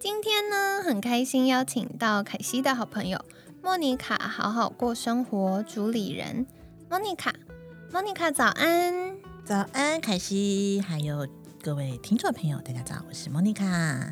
[0.00, 3.22] 今天呢，很开心邀请到凯西的好朋友
[3.62, 6.46] 莫妮卡，好好过生活主理人
[6.88, 7.34] 莫妮卡。
[7.92, 9.14] 莫妮卡，早安！
[9.44, 11.28] 早安，凯西，还有
[11.62, 14.10] 各位听众朋友，大家早，我是莫妮卡。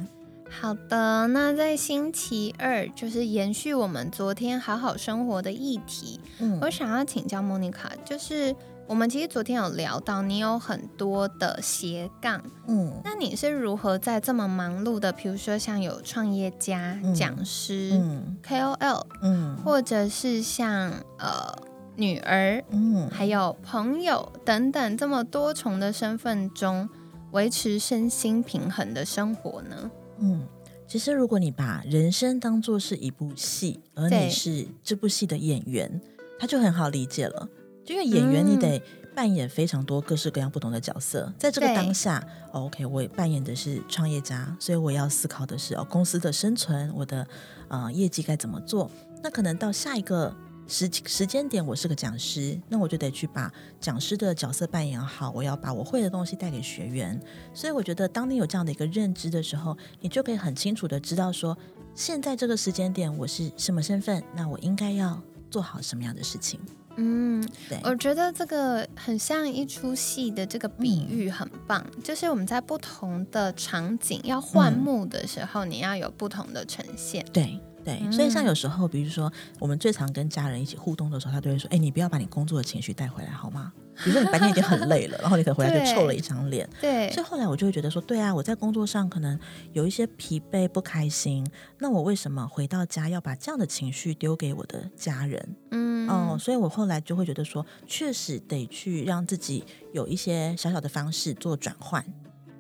[0.51, 8.55] 好的，那在星期二，就是延续我们昨天好好生活的议题，嗯我想要请教莫妮卡，就是
[8.89, 12.91] 我们其实昨天有聊到，你有很多的斜杠，嗯。
[13.05, 17.15] 那你是如何在这么忙碌的，比如说像有创业家、嗯。
[17.15, 18.39] 讲师、嗯。
[18.43, 19.55] KOL，嗯。
[19.59, 21.55] 或者是像呃
[21.97, 26.89] 女儿，嗯，还有朋友等等这么多重的身份中，
[27.33, 29.91] 维持身心平衡的生活呢？
[30.19, 30.47] 嗯，
[30.87, 36.01] 其实如果你把人生当做是一部戏，而你是这部戏的演员，
[36.41, 37.47] 他就很好理解了。
[37.89, 38.83] 就因为演员，你嗯得
[39.15, 42.23] 扮演非常多各式各样不同的角色，在这个当下、
[42.53, 47.27] 哦、，OK，我扮演的是创业家，所以我要思考的是哦，公司的生存，我的
[47.69, 48.91] 呃业绩该怎么做。
[49.23, 53.51] 那可能到下一个时时间点，我是个讲师，那我就得去把
[53.81, 57.19] 讲师的角色扮演好，我要把我会的东西带给学员。
[57.55, 61.57] 所以我觉得，当你有这样的一个认知的时候，你就可以很清楚的知道说，
[61.95, 65.19] 现在这个时间点我是什么身份，那我应该要
[65.51, 66.61] 做好什么样的事情。
[66.99, 77.25] 嗯，对，我觉得这个很像一出戏的这个比喻很棒，就是我们在不同的场景要换幕的时候，你要有不同的呈现。
[77.33, 77.59] 对。
[77.85, 83.73] 对，所以像有时候，比如说我们最常跟家人一起互动的时候，他都会说：“哎，你不要把你工作的情绪带回来，好吗？”
[84.05, 86.69] 比如说你白天已经很累了，然后你可能回来就臭了一张脸。
[86.81, 89.39] 对所以后来我就会觉得说，对啊，我在工作上可能
[89.73, 91.47] 有一些疲惫、不开心，
[91.79, 95.57] 那我为什么回到家要把这样的情绪丢给我的家人？
[95.71, 102.05] 嗯哦，所以我后来就会觉得说，确实得去让自己有一些小小的方式做转换。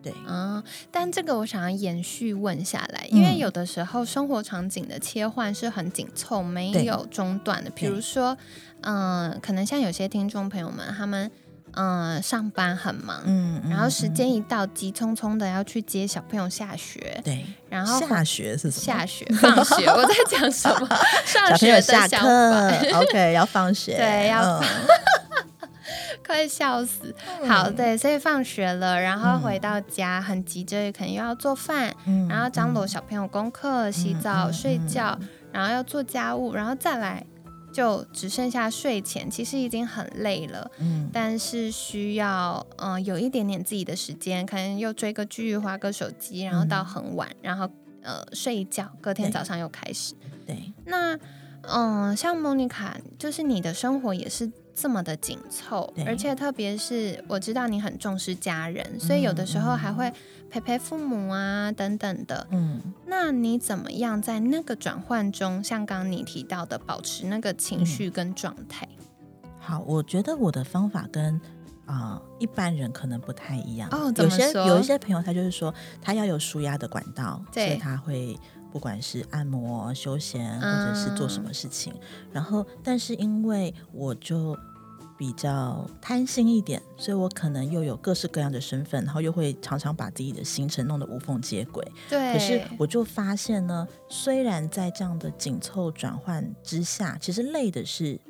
[0.03, 7.71] 对，啊、但这个我想要延续问下来，因为嗯有的时候生活场景的切换是很紧凑，没有中断的。
[7.71, 8.37] 比如说，
[8.83, 11.31] 嗯、可能像有些听众朋友们，他们
[11.73, 18.85] 嗯、呃上班很忙，嗯，然后嗯时间一到，急匆匆的要去接小朋友下学，对，然后下学是什么？
[18.85, 20.89] 下学放学，我在讲什么？
[21.27, 23.01] 上小朋友学下想课法。
[23.01, 24.65] ，OK，要放学，对要嗯
[26.27, 27.15] 快笑死！
[27.47, 35.19] 好，对，所以放学了，然后回到家很急着，可能又要做饭，嗯然后张罗小朋友功课、洗澡、嗯睡觉，
[35.53, 37.25] 然后要做家务，然后再来
[37.73, 41.09] 就只剩下睡前，其实已经很累了，嗯。
[41.13, 47.69] 但是需要嗯、呃有一点点自己的时间，可能又追个剧、划个手机，然后到很晚，然后
[48.03, 50.15] 呃睡一觉，隔天早上又开始。
[50.47, 51.19] 对，那
[51.63, 54.51] 嗯，像莫妮卡，就是你的生活也是
[54.81, 60.13] 这么的紧凑，而且特别是我知道你很重视家人，所以有的时候还会
[60.49, 62.47] 陪陪父母啊等等的。
[62.53, 68.89] 嗯那你怎么样在那个转换中，像刚刚你提到的，保持那个情绪跟状态？
[69.59, 71.41] 好，我觉得我的方法跟
[71.87, 73.89] 啊、一般人可能不太一样。
[73.91, 78.39] 哦有些有一些朋友他就是说他要有舒压的管道，所对以他会
[78.71, 81.93] 不管是按摩、休闲，或者是做什么事情。
[82.33, 84.57] 然后，但是因为我就
[85.17, 91.85] 比较贪心一点，所以我可能又有各式各样的身份，然后又会常常把自己的行程弄得无缝接轨。
[92.09, 98.21] 对，可是我就发现呢，虽然在这样的紧凑转换之下，其实累的是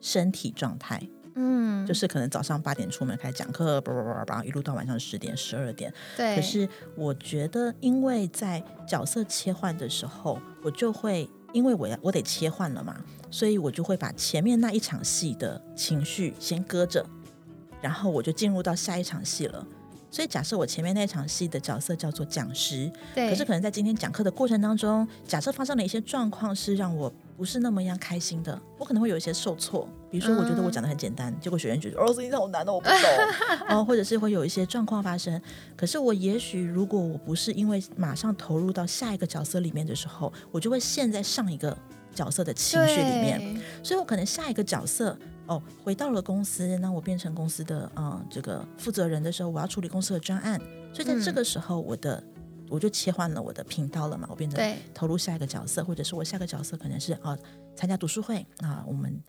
[0.00, 5.92] 身体状态，嗯，就是可能早上八点出门开始讲课，叭叭叭叭，一路到晚上十点、十二点。
[6.16, 12.96] 对，可是我觉得，因为在角色切换的时候，我就会因为我要我得切换了嘛，
[13.30, 17.04] 所以我就会把前面那一场戏的情绪先搁着，
[17.80, 19.66] 然后我就进入到下一场戏了。
[20.10, 27.10] 所以假设我前面那场戏的角色叫做讲师，对，可是可能在今天讲课的过程当中，假设发生了一些状况是让我
[27.42, 29.88] 不是那么样开心的，我可能会有一些受挫。
[30.08, 32.96] 比如说，我觉得我讲的很简单，结果学员觉得哦，声音好难哦，我不懂。
[33.68, 35.42] 哦，或者是会有一些状况发生。
[35.76, 41.76] 可是我也许如果我不是因为马上投入到下一个角色里面的时候，我就会陷在上一个
[42.14, 43.60] 角色的情绪里面。
[43.82, 50.60] 所以我可能下一个角色哦，回到了公司，那我变成公司的呃这个负责人的时候，我要处理公司的专案，
[50.94, 52.22] 所以在这个时候，我的、
[52.72, 57.38] 我就切换了我的频道了嘛，我变成，投入下一个角色，或者是我下个角色可能是啊
[57.76, 59.22] 参加读书会啊，我们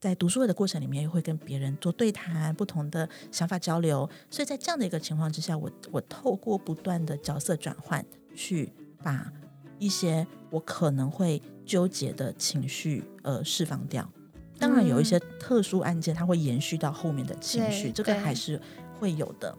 [0.00, 8.04] 在读书会的过程里面又会跟别人做对谈，不同的想法交流，所以在这样的一个情况之下，我我透过不断的角色转换，
[8.36, 9.32] 去把
[9.78, 14.08] 一些我可能会纠结的情绪呃释放掉。
[14.56, 18.60] 当然有一些特殊案件，它会延续到后面的情绪，对这个还是
[19.00, 19.52] 会有的。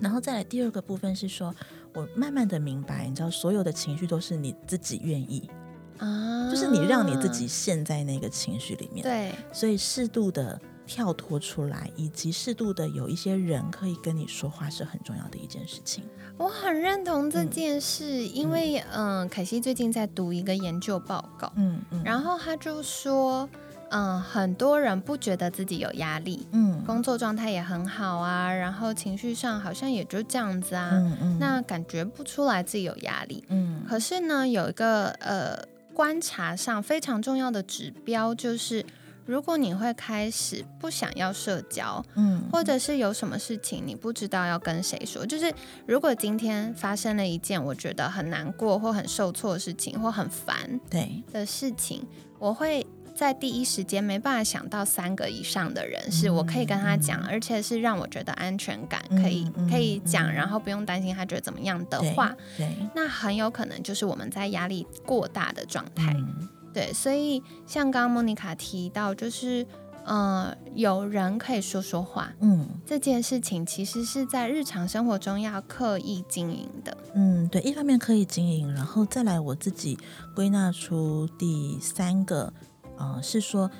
[0.00, 1.54] 然后再来第二个部分是说，
[1.96, 5.48] 我慢慢的明白，你知道，所有的情绪都是你自己愿意，
[5.96, 9.02] 啊，就是你让你自己陷在那个情绪里面。
[9.02, 16.04] 对，所以适度的跳脱出来，以及适度的有一些人可以跟你说话，是很重要的一件事情。
[16.36, 23.48] 我很认同这件事，因为嗯，凯西最近在读一个研究报告，嗯嗯然后他就说，
[23.90, 33.44] 嗯，很多人不觉得自己有压力，嗯工作状态也很好啊，然后情绪上好像也就这样子啊，嗯嗯那感觉不出来自己有压力。
[33.48, 35.56] 嗯可是呢，有一个呃
[35.94, 38.84] 观察上非常重要的指标就是。
[39.28, 45.52] 如果你会开始不想要社交，嗯或者是有什么事情你不知道要跟谁说，就是
[45.84, 52.06] 如果今天发生了一件我觉得很难过或很受挫的事情，或很烦对的事情，
[52.38, 52.86] 我会
[53.16, 66.12] 在第一时间没办法想到三个以上的人是我可以跟他讲，而且是让我觉得安全感，可以嗯可以讲，嗯然后不用担心他觉得怎么样的话，对那很有可能就是我们在压力过大的状态。
[66.14, 69.66] 嗯对，所以像刚刚莫妮卡提到，就是
[70.04, 76.94] 呃，有人可以说说话，嗯这件事情其实是在日常生活中要刻意经营的。
[77.14, 79.98] 嗯，对，一方面刻意经营，然后再来我自己
[80.34, 82.52] 归纳出第三个，
[82.96, 83.70] 呃，是说。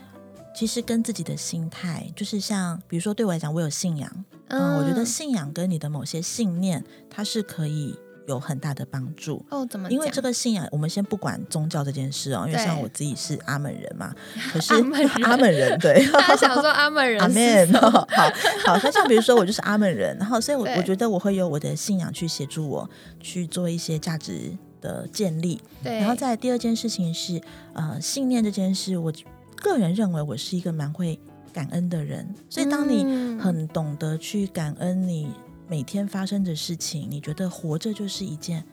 [0.59, 4.11] 其实跟自己的心态，就是像比如说对我来讲，我有信仰，
[4.49, 7.95] 嗯，我觉得信仰跟你的某些信念，它是可以
[8.27, 9.45] 有很大的帮助。
[9.51, 9.91] 哦，怎么？
[9.91, 14.15] 因为这个信仰，我们先不管宗教这件事哦，因为像我自己是阿门人嘛，
[14.51, 18.01] 可是阿门人人对， 大家想说阿门人阿是门什么好
[18.65, 22.89] 好，那像比如说我就是阿门人，然后所以我对我觉得我会有我的信仰去协助我
[23.21, 27.41] 去做一些价值的建立，对，然后再第二件事情是
[27.73, 29.12] 呃信念这件事，我
[29.56, 31.19] 个人认为我是一个蛮会
[31.53, 33.27] 感恩的人，所以当你嗯。
[33.41, 35.29] 很懂得去感恩你
[35.69, 38.65] 每天发生的事情，你觉得活着就是一件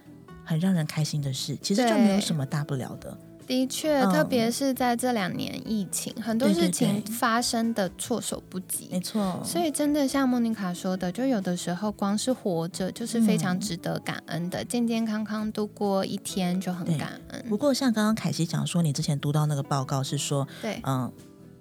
[0.45, 3.18] 很让人开心的事，其实就没有什么大不了的。
[3.45, 8.90] 的确，嗯特别是在这两年疫情，很多事情发生的措手不及。
[8.92, 17.45] 没错，所以真的像莫妮卡说的，就有的时候光是活着就是非常嗯值得感恩的，健健康康度过一天就很感恩。
[17.48, 21.12] 不过像刚刚凯西讲说，你之前读到那个报告是说，对，嗯。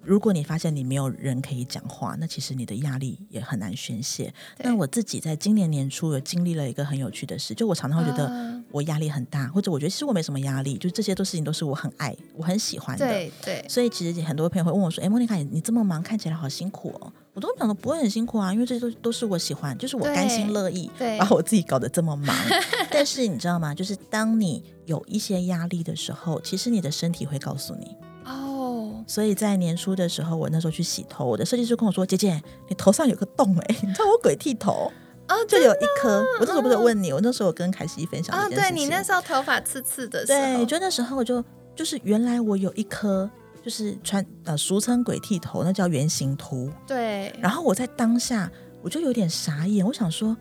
[0.05, 4.35] 如果你发现你没有人可以讲话，那其实你的压力也很难宣泄。
[4.59, 13.07] 对那我自己在今年年初有经历了一个很有趣的事，就我常常会觉得啊我压力很大，或者我觉得其实我没什么压力，就这些都事情都是我很爱、我很喜欢的。
[13.07, 22.37] 对对所以其实很多朋友会问我说：“哎，莫妮卡，你你这么忙，看起来好辛苦哦。”我都讲的不会很辛苦啊，因为这些都都是我喜欢，就是我甘心乐意对把我自己搞得这么忙。
[22.91, 23.75] 但是你知道吗？
[23.75, 27.97] 就是当你有一些压力的时候，其实你的身体会告诉你。
[28.25, 34.93] 哦，所以在年初的时候，我那时候去洗头，我的设计师跟我说：“姐姐，你头上有个洞哎、你知道我鬼剃头。”
[35.33, 38.77] 哦，就有一颗，我那时候不是问你，我那时候我跟凯西分享哦，这件事情。
[38.77, 41.43] 对你那时候头发刺刺的时候，对，就那时候我就
[41.75, 43.29] 就是原来我有一颗
[43.65, 46.71] 就是穿呃俗称鬼剃头，那叫圆形秃。
[46.87, 48.51] 对，然后我在当下
[48.83, 50.37] 我就有点傻眼，我想说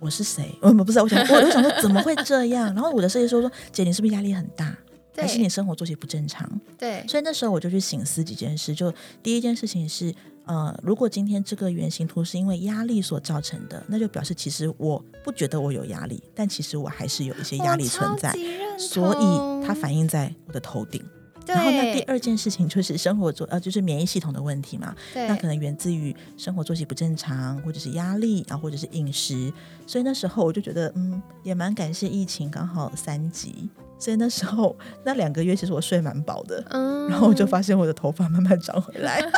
[0.00, 0.56] 我是谁？
[0.60, 2.72] 我 不是，我想我就想说怎么会这样？
[2.74, 4.76] 然后我的设计师说姐，你是不是压力很大？
[5.16, 6.60] 还是你生活作息不正常？
[6.76, 8.74] 对所以那时候我就去醒思几件事。
[8.74, 8.92] 就
[9.22, 10.12] 第一件事情是，
[10.46, 18.30] 呃，如果今天这个圆形图是因为压力所造成的，那就表示其实我不觉得我有压力，但其实我还是有一些压力存在，
[18.78, 21.02] 所以它反映在我的头顶。
[21.46, 24.94] 对，然后那，第二件事情就是生活作呃，就是免疫系统的问题嘛。
[25.12, 29.52] 对那可能源自于生活作息不正常，或者是压力，然后或者是饮食。
[29.86, 33.68] 所以那时候我就觉得，嗯，也蛮感谢疫情刚好三级。
[33.98, 36.64] 所以那时候那两个月，其实我睡蛮饱的。
[36.70, 39.20] 嗯，然后我就发现我的头发慢慢长回来。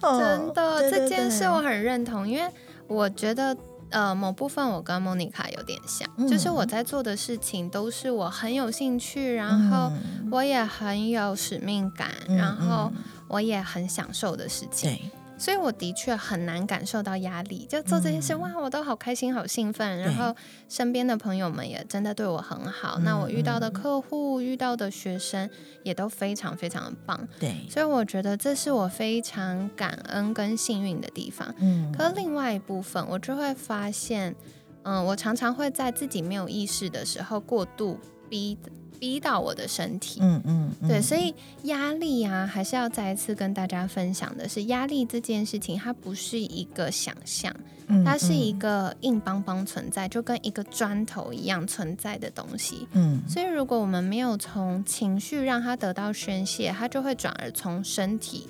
[0.00, 2.48] 哦真的对对这件事我很认同，因为
[2.86, 3.56] 我觉得。
[3.90, 13.02] 呃，某部分我跟莫妮卡有点像，嗯就是我在做的事情都是我很有兴趣，然后嗯我也很有使命感，嗯然后嗯。
[13.30, 14.98] 我也很享受的事情。
[15.38, 19.98] 对所以我的确很难感受到压力，就做这些事，嗯哇，我都好开心、好兴奋。
[19.98, 20.34] 然后
[20.68, 25.48] 身边的朋友们也真的对我很好，嗯那我遇到的嗯客户、遇到的学生
[25.84, 27.28] 也都非常非常的棒。
[27.38, 31.54] 对，所以我觉得这是我非常感恩跟幸运的地方。
[31.58, 34.34] 嗯，可另外一部分，我就会发现，
[34.82, 38.58] 嗯，我常常会在自己没有意识的时候过度逼
[38.98, 40.20] 逼到我的身体。
[40.22, 47.54] 嗯嗯，嗯对，所以压力啊，还是要再一次跟大家分享的是，压力这件事情，它不是一个想象，
[47.86, 52.86] 嗯它是一嗯个硬邦邦存在，就跟一个砖头一样存在的东西。
[52.92, 58.48] 嗯所以，如果我们没有从情绪让它得到宣泄，它就会转而从身体。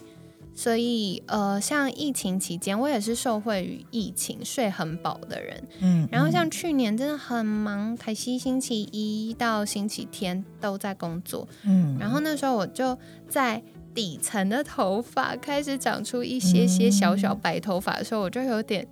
[0.59, 5.63] 所以，呃，像疫情期间，我也是受惠于疫情睡很饱的人。
[5.81, 12.99] 嗯，然后像去年真的很忙，凯西星期一到星期天都在工作，嗯，然后那时候我就
[13.29, 13.63] 在
[13.95, 18.85] 底层的头发开始长出一些些小小白头发的时候，我就有点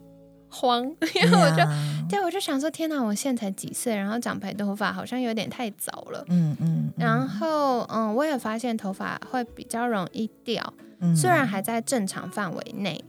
[0.49, 0.83] 慌，
[1.15, 1.63] 因为我就
[2.09, 6.25] 对我就想说，天哪，我现在才几岁，然后长白头发好像有点太早了。
[6.29, 13.03] 嗯嗯，然后，嗯，我也发现头发会比较容易掉，嗯虽然还在正常范围内，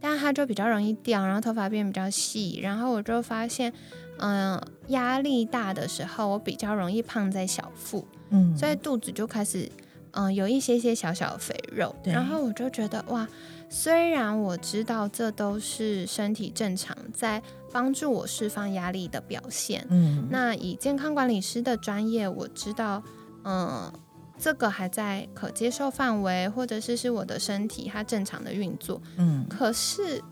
[0.00, 2.60] 但它就比较容易掉，然后头发变比较细。
[2.62, 3.72] 然后我就发现，
[4.18, 9.70] 嗯、压力大的时候，我比较容易胖在小腹，嗯，所以肚子就开始，
[10.12, 11.94] 嗯、有一些些小小的肥肉。
[12.04, 13.26] 然后我就觉得，哇，
[13.74, 23.02] 虽然我知道这都是身体正常在帮助我释放压力的表现，嗯那以健康管理师的专业，我知道，
[23.44, 23.90] 嗯，
[24.38, 29.00] 这个还在可接受范围，或者是是我的身体它正常的运作。
[29.16, 30.22] 嗯，可是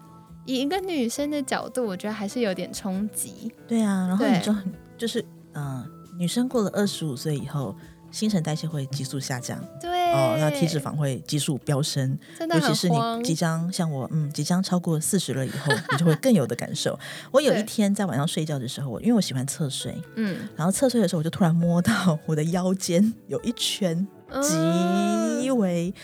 [0.45, 3.51] 以一个女生的角度，我觉得还是有点冲击。
[3.67, 4.55] 对啊，然后你就
[4.99, 5.83] 就是呃，
[6.19, 7.75] 女生过了二十五岁以后，
[8.11, 16.99] 新陈代谢会急速下降对，哦，那体脂肪会急速飙升，真的尤其是你即将像我，嗯，即将超过四十了以后，你就会更有的感受。
[17.31, 24.07] 我有一天在晚上睡觉的时候，我因为我喜欢侧睡，嗯，然后侧睡的时候，我就突然摸到我的腰间有一圈
[24.43, 25.95] 极嗯为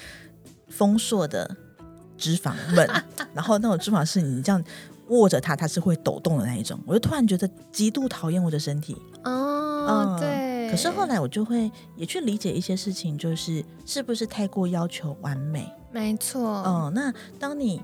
[0.69, 1.57] 丰硕的
[2.17, 2.89] 脂肪们，
[3.35, 4.63] 然后那种脂肪是你这样
[5.09, 6.79] 握着它，它是会抖动的那一种。
[6.87, 8.97] 我就突然觉得极度讨厌我的身体。
[9.25, 10.46] 哦，嗯对。
[10.71, 15.71] 可是后来我就会也去理解一些事情，就是是不是太过要求完美。
[15.93, 17.81] 没错，嗯，那当你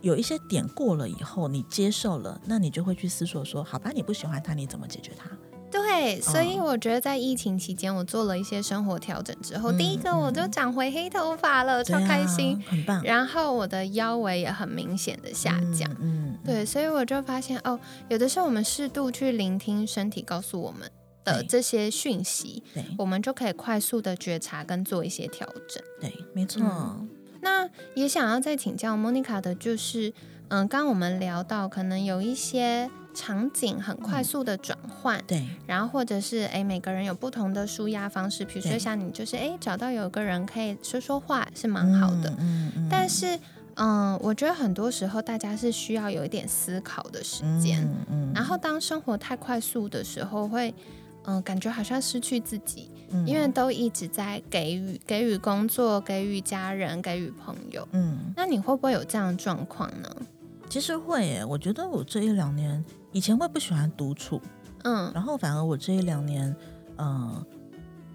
[0.00, 5.30] 有一些点过了以后，你接受了，那你就会去思索说，好吧，你不喜欢它，你怎么解决它？
[5.70, 15.88] 对，所以嗯我觉得在疫情期间，我做了一些生活调整之后，嗯第一个我就嗯长回黑头发了，超开心。，很棒，然后我的腰围也很明显的下降。
[16.00, 20.90] 嗯，嗯，对，所以我就发现哦，有的时候我们适度去聆听身体告诉我们
[21.24, 22.84] 的这些讯息，对。
[22.98, 25.82] 我们就可以快速的觉察跟做一些调整。
[26.00, 27.08] 对，没错，嗯。
[27.42, 30.12] 那也想要再请教 Monica 的就是，
[30.48, 35.22] 嗯，刚刚我们聊到可能有一些场景很快速的转换。
[35.26, 43.38] 对，然后或者是诶，每个人有不同的舒压方式，比如说像你就是诶，找到有个人可以说说话是蛮好的，嗯嗯，但是
[43.76, 48.32] 嗯，我觉得很多时候大家是需要有一点思考的时间，嗯嗯。
[48.34, 50.74] 然后当生活太快速的时候，会
[51.24, 57.86] 嗯感觉好像失去自己，嗯因为都一直在给予给予工作、给予家人、给予朋友。
[57.92, 60.08] 嗯，那你会不会有这样的状况呢？
[60.68, 64.40] 其实会耶，我觉得我这一两年以前会不喜欢独处，
[64.84, 66.54] 嗯然后反而我这一两年，
[66.96, 67.46] 呃，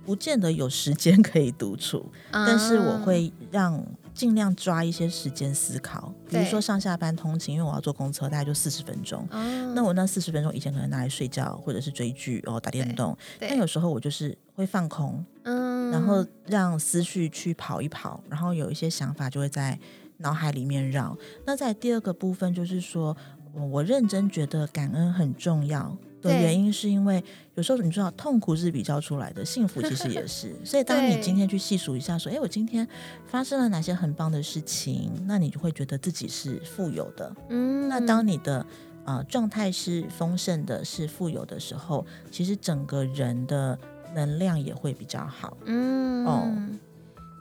[0.06, 3.84] 不见得有时间可以独处， 但是我啊会让
[4.14, 9.28] 尽量抓一些时间思考，比如说上下班通勤，因为我要坐公车，大概就四十分钟。
[9.32, 13.18] 哦，那我那四十分钟以前可能拿来睡觉，或者是追剧，哦打电动。
[13.40, 19.78] 但有时候我就是会放空，嗯，然后让思绪去跑一跑，然后有一些想法就会在
[20.20, 21.18] 脑海里面绕。
[21.46, 23.18] 那在第二个部分就是说，
[23.54, 25.94] 我我认真觉得感恩很重要
[26.25, 27.24] 的原因，是因为
[27.55, 30.53] 有时候你知道痛苦是比较出来的，幸福其实也 是。
[30.65, 32.88] 所以当你今天去细数一下，说，哎，我今天
[33.25, 37.34] 发生了哪些很棒的事情，那你就会觉得自己是富有的。
[37.50, 38.65] 嗯，那当你的
[39.05, 43.77] 呃状态是丰盛的、是富有的时候，其实整个人的
[44.13, 45.55] 能量也会比较好。
[45.65, 46.51] 嗯，哦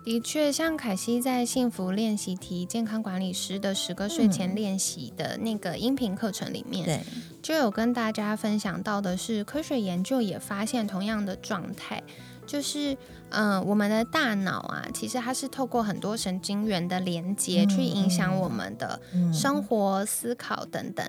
[0.05, 7.01] 的确，像凯西在幸福练习题健康管理师的十个睡前练习的那个音频课程里面，对，
[7.43, 12.03] 就有跟大家分享到的是，科学研究也发现同样的状态，
[12.47, 12.93] 就是
[13.31, 19.33] 嗯、呃我们的大脑啊，其实它是透过很多神经元的连接嗯去影响我们的嗯。
[19.33, 21.09] 生活、思考等等。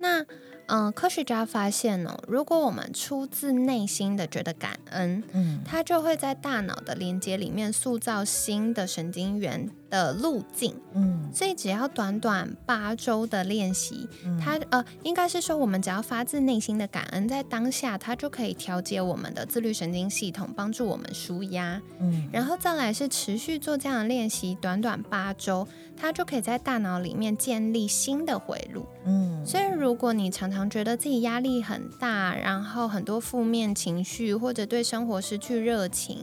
[0.00, 0.26] 那
[0.66, 5.60] 嗯、呃科学家发现哦，如果我们出自内心的觉得感恩，嗯。
[5.64, 10.74] 它就会在大脑的连接里面塑造新的神经元的路径。
[10.94, 21.80] 嗯所以只要短短八周的练习，嗯它呃，应该是说我们只要发自内心的感恩，在当下它就可以调节我们的自律神经系统，帮助我们舒压。
[22.00, 28.86] 嗯然后再来是持续做这样的练习，短短八周，它就可以在大脑里面建立新的回路。
[29.04, 36.18] 嗯所以如果你常常觉得自己压力很大，然后很多负面情绪，或者对生活失去热情，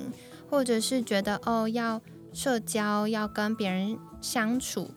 [0.50, 2.00] 或者是觉得哦要
[2.34, 4.90] 社交要跟别人相处，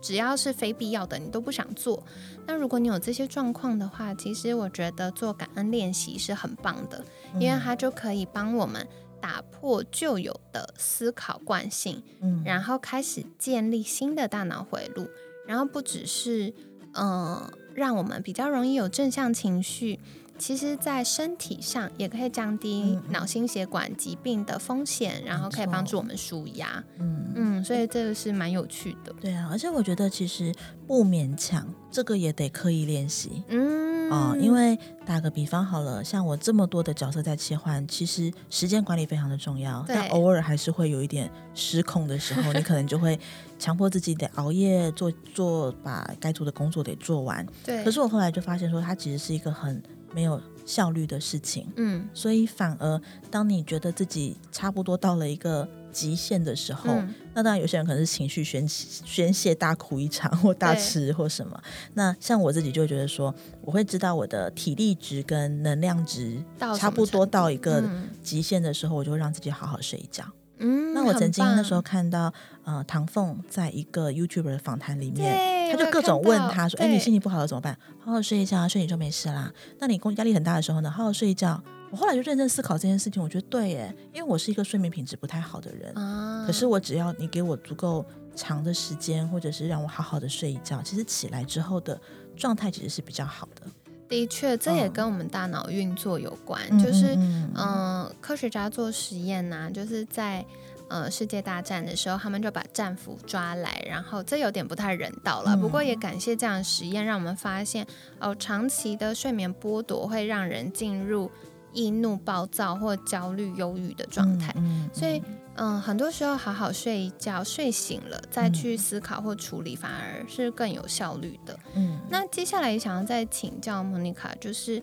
[0.00, 2.02] 只要是非必要的你都不想做。
[2.46, 7.04] 那如果你有这些状况的话，其实我觉得做感恩练习是很棒的，
[7.40, 8.86] 因为它就可以帮我们
[9.20, 15.08] 打破旧有的思考惯性，嗯然后开始建立新的大脑回路，
[15.46, 16.54] 然后不只是
[16.92, 20.00] 嗯、呃让我们比较容易有正向情绪，
[20.38, 26.82] 其实在身体上也可以降低脑心血管疾病的风险，然后可以帮助我们舒压。
[26.98, 29.12] 嗯嗯，所以这个是蛮有趣的。
[29.20, 30.52] 对啊，而且我觉得其实
[30.86, 33.42] 不勉强，这个也得刻意练习。
[33.48, 43.18] 嗯，哦，因为打个比方好了，像我这么多的角色在切换，其实时间管理非常的重要，对但偶尔还是会有一点失控的时候，你可能就会
[43.58, 47.46] 强迫自己得熬夜做做，把该做的工作得做完。
[47.64, 52.08] 对，可是我后来就发现说，它其实是一个很没有效率的事情，嗯。
[52.14, 57.14] 所以反而当你觉得自己差不多到了一个极限的时候，嗯。
[57.34, 61.60] 那当然有些人可能是情绪宣宣泄，大哭一场或大吃或什么。
[61.94, 66.42] 那像我自己就会觉得说，我会知道我的体力值跟能量值
[66.78, 68.08] 差不多到一个嗯。
[68.22, 70.24] 极限的时候，我就会让自己好好睡一觉。
[70.58, 72.32] 嗯，那我曾经那时候看到
[72.64, 75.56] 呃唐凤在一个 YouTuber 的访谈里面。
[75.68, 77.76] 他就各种问他说：“哎，你心情不好了怎么办？
[78.00, 79.52] 好好睡一觉啊，睡你就没事啦。
[79.80, 81.60] 那你工压力很大的时候呢，好好睡一觉。”
[81.90, 92.00] 我后来就认真思考这件事情，我觉得对耶，因为我是一个睡眠品质不太好的人，啊，可是我只要你给我足够长的时间，或者是让我好好的睡一觉，其实起来之后的
[92.36, 93.62] 状态其实是比较好的。
[94.08, 100.44] 的确，这也嗯跟我们大脑运作有关，嗯就是嗯嗯、呃科学家做实验呐、就是在
[100.88, 105.54] 呃世界大战的时候，他们就把战俘抓来，然后这有点不太人道了。
[105.54, 107.86] 嗯不过也感谢这样的实验，让我们发现
[108.18, 111.30] 哦，长期的睡眠剥夺会让人进入
[111.72, 114.52] 易怒、暴躁或焦虑、忧郁的状态。
[114.56, 115.22] 嗯所以，
[115.54, 121.56] 嗯，很多时候好好睡一觉，睡醒了再去思考或处理，反而是更有效率的。
[121.74, 124.82] 嗯那接下来也想要再请教莫妮卡，就是，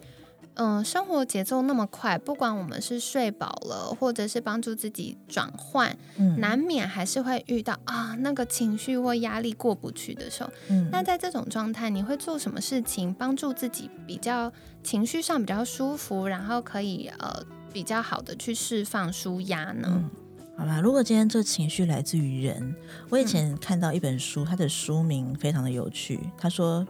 [0.55, 10.49] 嗯、生活节奏那么快，不管我们是睡饱了，或者是帮助自己转换，嗯难免还是会遇到啊那个情绪或压力过不去的时候。
[10.69, 14.51] 嗯那在这种状态，你会做什么事情帮助自己比较
[14.83, 19.87] 情绪上比较舒服，然后可以呃比较好的去释放舒压呢？
[19.87, 20.09] 嗯，
[20.57, 22.75] 好啦，如果今天这情绪来自于人，
[23.09, 26.85] 我以前看到一本书，它的书名非常的有趣，他说。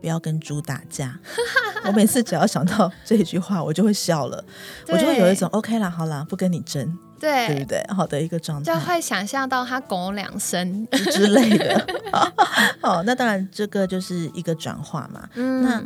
[0.00, 1.18] 不要跟猪打架。
[1.84, 4.44] 我每次只要想到这句话，我就会笑了，
[4.88, 7.86] 我就会有一种 OK 啦，好啦，不跟你争，对对不对？
[7.94, 8.72] 好的一个状态。
[8.72, 11.86] 就会想象到他狗两声， 之类的。
[12.82, 15.28] 哦，那当然这个就是一个转化嘛。
[15.34, 15.82] 嗯，那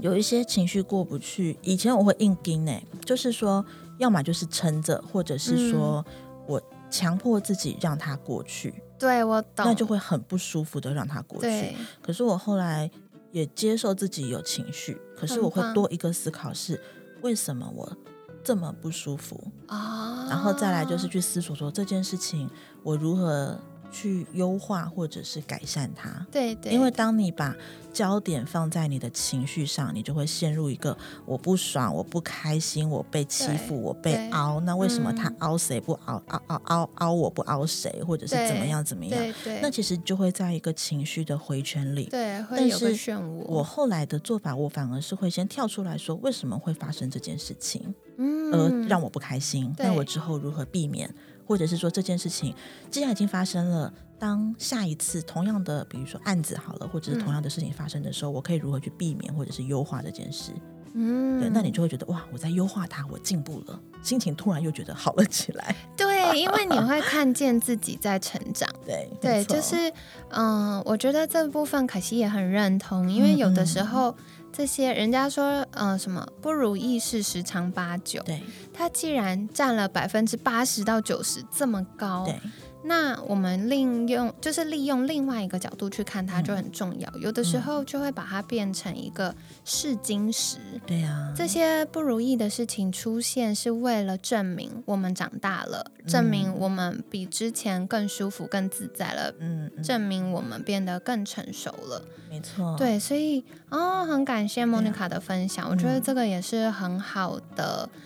[0.00, 2.72] 有一些情绪过不去，以前我会硬盯呢，
[3.04, 3.64] 就是说，
[3.98, 6.04] 要么就是撑着，或者是说
[6.46, 11.76] 我强迫自己让它过去，对我懂，那就会很不舒服的让它过去。
[12.02, 12.90] 可是我后来
[13.32, 16.80] 也接受自己有情绪，可是我会多一个思考是，
[17.22, 17.96] 为什么我
[18.44, 19.42] 这么不舒服？
[19.66, 22.48] 啊，然后再来就是去思索说这件事情
[22.82, 23.58] 我如何
[23.92, 26.26] 去优化或者是改善它。
[26.32, 27.54] 对对，因为当你把
[27.92, 34.58] 焦点放在你的情绪上，你就会陷入一个我不爽、我不开心、我被欺负、我被凹。
[34.60, 39.18] 那为什么他嗯凹谁不凹凹凹凹凹我不凹谁，或者是怎么样怎么样？
[39.20, 42.06] 对对，那其实就会在一个情绪的回圈里。
[42.06, 43.44] 对会但有个是漩涡。
[43.46, 49.70] 我后来的做法，我反而是会先跳出来说，为什么会发生这件事情，嗯而让我不开心？
[49.78, 51.14] 那我之后如何避免？
[51.46, 52.54] 或者是说这件事情
[52.90, 60.52] 既然已经发生了，当下一次同样的，比如说案子好了，或者是嗯同样的事情发生的时候，我可以如何去避免或者是优化这件事？
[60.94, 65.74] 嗯对，那你就会觉得哇，我在优化它，我进步了，心情突然又觉得好了起来。
[65.96, 68.68] 对， 因为你会看见自己在成长。
[68.86, 69.92] 对，对，就是
[70.30, 73.82] 嗯、我觉得这部分可惜也很认同，因为有的时嗯。
[73.82, 74.16] 嗯候
[74.52, 78.42] 这些人家说，嗯、什么不如意事十常八九，对。
[78.72, 82.38] 它既然占了百分之八十到九十这么高，对
[82.84, 87.08] 那我们利用就是利用另外一个角度去看它就很重要。
[87.18, 90.58] 有的时候就会把它变成一个试金石。
[90.86, 99.32] 对呀，这些不如意的事情出现是为了证明我们长大了，证明我们比之前更舒服、更自在了。
[99.38, 102.04] 嗯，证明我们变得更成熟了。
[102.28, 102.76] 没错。
[102.76, 107.88] 对，所以哦，很感谢莫妮卡的分享，我觉得这个也是很好的。
[107.94, 108.00] 嗯，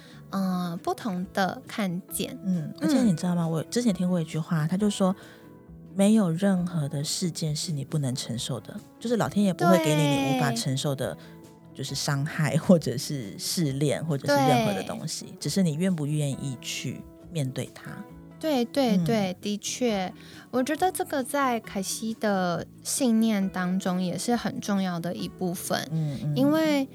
[0.82, 3.46] 不同的看见，嗯，而且你知道吗？
[3.46, 5.14] 我之前听过一句话，他就说，
[5.94, 11.16] 没有任何的事件是你不能承受的，就是老天爷不会给你你无法承受的，
[11.72, 17.00] 就是伤害或者是试炼或者是任何的东西，只是你愿不愿意去
[17.32, 17.90] 面对它。
[18.38, 20.12] 对对对，的确，
[20.50, 26.86] 我觉得这个在凯西的信念当中也是很重要的一部分，嗯，因为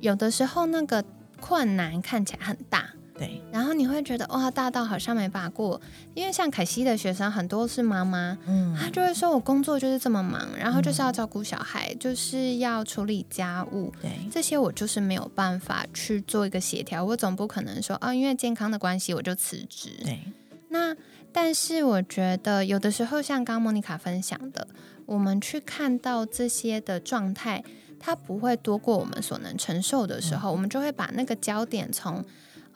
[0.00, 1.04] 有的时候那个。
[1.40, 5.80] 困难看起来很大，对，然后你会觉得哇，大到好像没法过。
[6.14, 17.04] 因为像凯西的学生很多是妈妈，嗯，她就会说我工作就是这么忙，然后就是要照顾小孩，就是要处理家务，对，这些我就是没有办法去做一个协调。
[17.04, 19.90] 我总不可能说啊，因为健康的关系我就辞职。
[20.04, 20.20] 对，
[20.68, 20.94] 那
[21.32, 24.68] 但是我觉得有的时候像刚莫妮卡分享的，
[25.06, 27.64] 我们去看到这些的状态。
[28.00, 32.24] 它不会多过我们所能承受的时候，我们就会把那个焦点从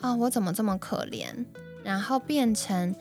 [0.00, 1.26] 啊我怎么这么可怜，
[1.82, 2.94] 然后变成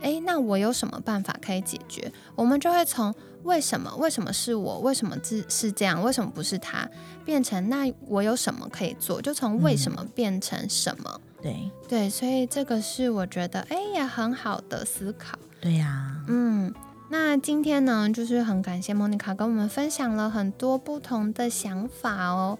[0.00, 2.12] 哎那我有什么办法可以解决？
[2.34, 6.88] 我们就会从为什么为什么是我为什么是是这样为什么不是他
[7.24, 9.20] 变成那我有什么可以做？
[9.20, 11.20] 就从为什么变成什么？
[11.42, 15.36] 对对，所以这个是我觉得哎也很好的思考。
[15.60, 16.72] 对呀，嗯。
[17.12, 22.58] 那今天呢，就是很感谢莫妮卡跟我们分享了很多不同的想法哦。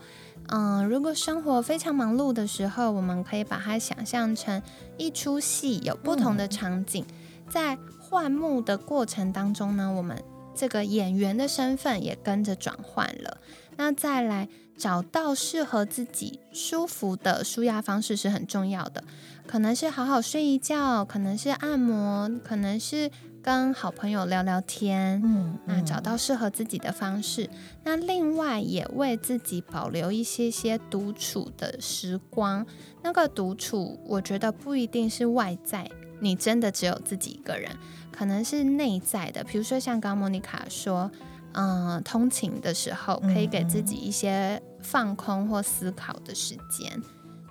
[0.49, 4.61] 嗯，如果生活非常忙碌的时候，我们可以把它想象成
[4.99, 7.03] 一出戏，有不同的场景，
[7.49, 10.23] 在换幕的过程当中呢，我们
[10.55, 13.39] 这个演员的身份也跟着转换了。
[13.79, 19.03] 那再来找到适合自己舒服的舒压方式是很重要的，
[19.47, 23.11] 可能是好好睡一觉，可能是按摩，可能是。
[23.43, 27.51] 跟好朋友聊聊天，嗯，那找到适合自己的方式。
[27.83, 32.65] 那另外也为自己保留一些些独处的时光。
[33.03, 37.77] 那个独处，我觉得不一定是外在，你真的只有自己一个人，
[38.13, 39.43] 可能是内在的。
[39.43, 41.11] 比如说像刚莫妮卡说，
[41.55, 47.03] 嗯，通勤的时候可以给自己一些放空或思考的时间。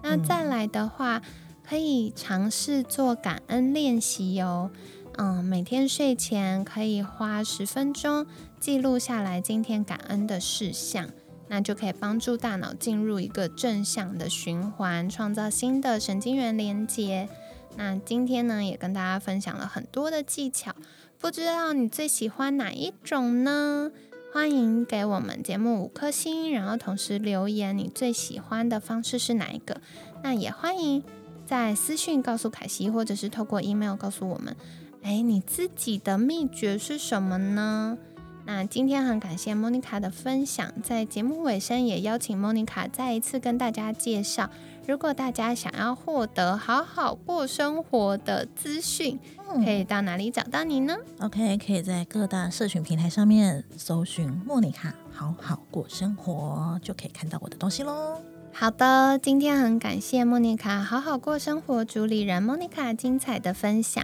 [0.01, 1.21] 那再来的话，
[1.67, 4.71] 可以尝试做感恩练习哟。
[5.17, 8.25] 嗯，每天睡前可以花十分钟
[8.59, 11.09] 记录下来今天感恩的事项，
[11.47, 17.27] 那就可以帮助大脑进入一个正向的循环，创造新的神经元连接。
[17.75, 20.73] 那今天呢，也跟大家分享了很多的技巧，
[21.19, 23.91] 不知道你最喜欢哪一种呢？
[24.33, 29.81] 欢迎给我们节目五颗星，然后同时留言你最喜欢的方式是哪一个？
[30.23, 31.03] 那也欢迎
[31.45, 34.55] 在私讯告诉凯西，或者是透过 email 告诉我们。
[35.03, 37.97] 哎，你自己的秘诀是什么呢？
[38.45, 44.49] 那今天很感谢莫妮卡的分享，在节目尾声也邀请莫妮卡再一次跟大家介绍，
[44.87, 49.19] 如果大家想要获得好好过生活的资讯，
[49.63, 58.19] 可以到哪里找到你呢？OK，可以在各大社群平台上面搜寻莫妮卡好好过生活，就可以看到我的东西喽。
[58.51, 64.03] 好的，今天很感谢莫妮卡好好过生活主理人莫妮卡精彩的分享。